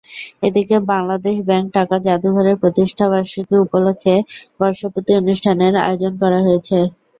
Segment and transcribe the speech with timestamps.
[0.43, 4.15] এদিকে বাংলাদেশ ব্যাংক টাকা জাদুঘরের প্রতিষ্ঠাবার্ষিকী উপলক্ষে
[4.59, 6.77] বর্ষপূতি অনুষ্ঠানের আয়োজন করা হয়েছে।